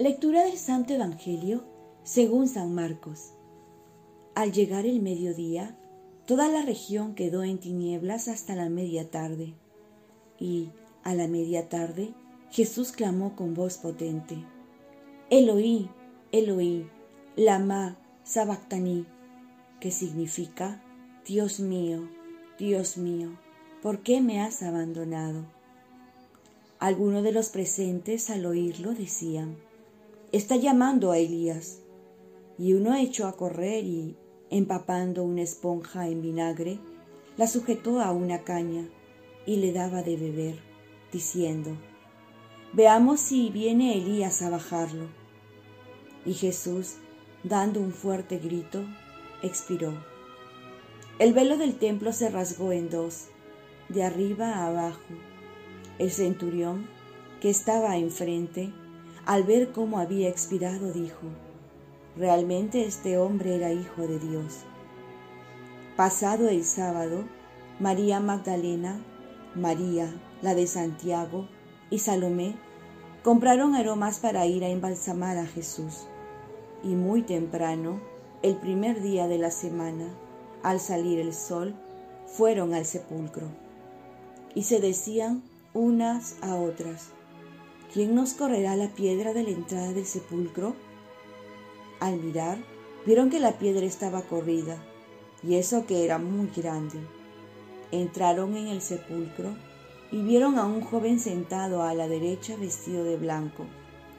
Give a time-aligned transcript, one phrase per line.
[0.00, 1.62] Lectura del Santo Evangelio
[2.04, 3.34] según San Marcos.
[4.34, 5.76] Al llegar el mediodía,
[6.24, 9.52] toda la región quedó en tinieblas hasta la media tarde.
[10.38, 10.70] Y,
[11.02, 12.14] a la media tarde,
[12.50, 14.42] Jesús clamó con voz potente,
[15.28, 15.90] Eloí,
[16.32, 16.88] Eloí,
[17.36, 19.04] lama sabactani,
[19.80, 20.82] que significa,
[21.26, 22.08] Dios mío,
[22.58, 23.38] Dios mío,
[23.82, 25.44] ¿por qué me has abandonado?
[26.78, 29.58] Algunos de los presentes al oírlo decían,
[30.32, 31.80] está llamando a Elías.
[32.58, 34.16] Y uno echó a correr y,
[34.50, 36.78] empapando una esponja en vinagre,
[37.36, 38.88] la sujetó a una caña
[39.46, 40.58] y le daba de beber,
[41.12, 41.76] diciendo,
[42.72, 45.06] Veamos si viene Elías a bajarlo.
[46.24, 46.96] Y Jesús,
[47.42, 48.84] dando un fuerte grito,
[49.42, 49.94] expiró.
[51.18, 53.28] El velo del templo se rasgó en dos,
[53.88, 55.14] de arriba a abajo,
[55.98, 56.86] el centurión,
[57.40, 58.72] que estaba enfrente,
[59.26, 61.26] al ver cómo había expirado, dijo,
[62.16, 64.60] realmente este hombre era hijo de Dios.
[65.96, 67.24] Pasado el sábado,
[67.78, 69.00] María Magdalena,
[69.54, 71.48] María, la de Santiago,
[71.90, 72.54] y Salomé
[73.22, 76.06] compraron aromas para ir a embalsamar a Jesús.
[76.82, 78.00] Y muy temprano,
[78.42, 80.08] el primer día de la semana,
[80.62, 81.74] al salir el sol,
[82.26, 83.48] fueron al sepulcro.
[84.54, 85.42] Y se decían
[85.74, 87.10] unas a otras,
[87.92, 90.74] ¿quién nos correrá la piedra de la entrada del sepulcro?
[92.00, 92.58] Al mirar,
[93.06, 94.82] vieron que la piedra estaba corrida,
[95.42, 96.98] y eso que era muy grande.
[97.92, 99.56] Entraron en el sepulcro
[100.12, 103.66] y vieron a un joven sentado a la derecha vestido de blanco,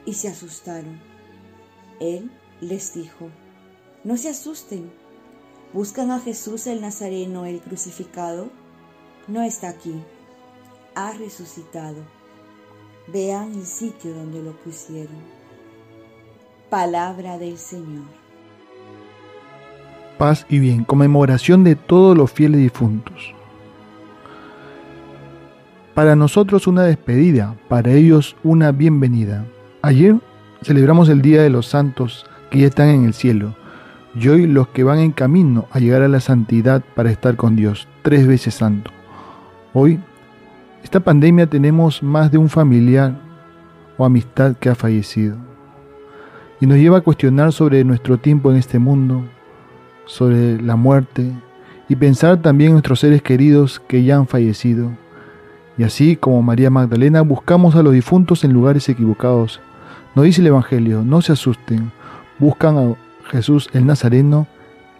[0.04, 1.00] y se asustaron.
[2.00, 3.30] Él les dijo,
[4.04, 4.92] no se asusten,
[5.72, 8.50] buscan a Jesús el Nazareno, el crucificado,
[9.28, 9.94] no está aquí
[10.94, 12.02] ha resucitado.
[13.08, 15.16] Vean el sitio donde lo pusieron.
[16.70, 18.04] Palabra del Señor.
[20.18, 23.34] Paz y bien, conmemoración de todos los fieles difuntos.
[25.94, 29.44] Para nosotros una despedida, para ellos una bienvenida.
[29.82, 30.14] Ayer
[30.62, 33.56] celebramos el Día de los Santos que ya están en el cielo,
[34.14, 37.56] y hoy los que van en camino a llegar a la santidad para estar con
[37.56, 38.90] Dios, tres veces santo.
[39.74, 39.98] Hoy
[40.82, 43.18] esta pandemia tenemos más de un familiar
[43.96, 45.36] o amistad que ha fallecido.
[46.60, 49.24] Y nos lleva a cuestionar sobre nuestro tiempo en este mundo,
[50.04, 51.32] sobre la muerte
[51.88, 54.90] y pensar también en nuestros seres queridos que ya han fallecido.
[55.78, 59.60] Y así como María Magdalena buscamos a los difuntos en lugares equivocados.
[60.14, 61.90] Nos dice el Evangelio, no se asusten,
[62.38, 62.94] buscan a
[63.30, 64.46] Jesús el Nazareno,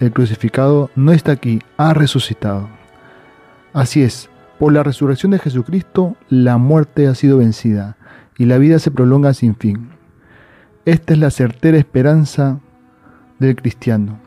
[0.00, 2.69] el crucificado no está aquí, ha resucitado.
[3.72, 4.28] Así es,
[4.62, 7.96] por la resurrección de Jesucristo, la muerte ha sido vencida
[8.38, 9.88] y la vida se prolonga sin fin.
[10.84, 12.60] Esta es la certera esperanza
[13.40, 14.20] del cristiano,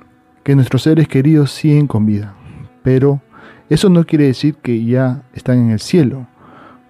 [0.44, 2.35] que nuestros seres queridos siguen con vida.
[2.84, 3.22] Pero
[3.69, 6.28] eso no quiere decir que ya están en el cielo.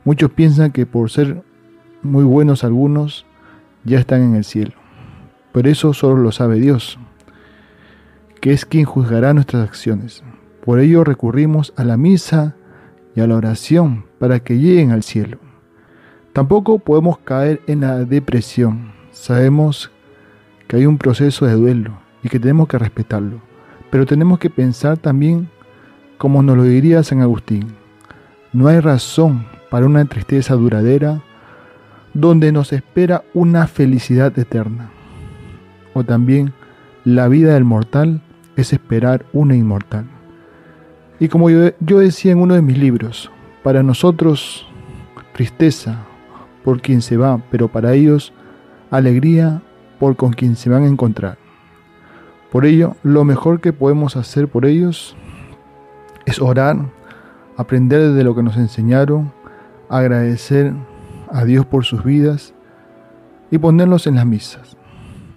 [0.06, 1.44] Muchos piensan que por ser
[2.02, 3.28] muy buenos algunos,
[3.84, 4.74] ya están en el cielo.
[5.52, 6.98] Pero eso solo lo sabe Dios,
[8.42, 10.24] que es quien juzgará nuestras acciones.
[10.66, 12.56] Por ello recurrimos a la misa
[13.16, 15.38] y a la oración para que lleguen al cielo.
[16.34, 18.92] Tampoco podemos caer en la depresión.
[19.12, 19.92] Sabemos
[20.68, 23.42] que hay un proceso de duelo y que tenemos que respetarlo,
[23.90, 25.50] pero tenemos que pensar también
[26.18, 27.68] como nos lo diría San Agustín.
[28.52, 31.22] No hay razón para una tristeza duradera
[32.14, 34.90] donde nos espera una felicidad eterna.
[35.94, 36.54] O también
[37.04, 38.22] la vida del mortal
[38.56, 40.06] es esperar una inmortal.
[41.20, 43.32] Y como yo, decía en uno de mis libros,
[43.64, 44.68] para nosotros
[45.34, 46.06] tristeza
[46.64, 48.34] por quien se va, pero para ellos
[48.92, 49.62] alegría
[50.00, 51.38] por con quien se van a encontrar.
[52.52, 55.16] Por ello, lo mejor que podemos hacer por ellos
[56.26, 56.78] es orar,
[57.58, 59.32] aprender de lo que nos enseñaron,
[59.90, 60.74] agradecer
[61.32, 62.54] a Dios por sus vidas
[63.52, 64.76] y ponerlos en las misas.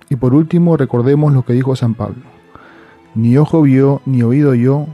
[0.08, 2.22] Y por último, recordemos lo que dijo San Pablo.
[3.14, 4.86] Ni ojo vio, ni oído yo,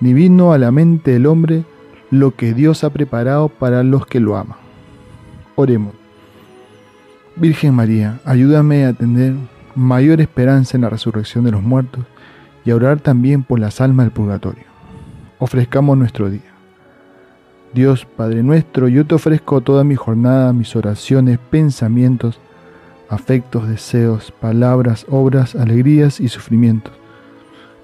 [0.00, 1.64] ni vino a la mente del hombre
[2.10, 4.58] lo que Dios ha preparado para los que lo aman.
[5.54, 5.94] Oremos.
[7.36, 9.34] Virgen María, ayúdame a tener
[9.74, 12.04] mayor esperanza en la resurrección de los muertos
[12.64, 14.64] y a orar también por las almas del purgatorio.
[15.38, 16.40] Ofrezcamos nuestro día.
[17.74, 22.40] Dios Padre nuestro, yo te ofrezco toda mi jornada, mis oraciones, pensamientos,
[23.10, 26.94] afectos, deseos, palabras, obras, alegrías y sufrimientos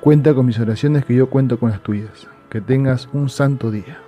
[0.00, 2.28] Cuenta con mis oraciones que yo cuento con las tuyas.
[2.50, 3.98] Que tengas un santo día.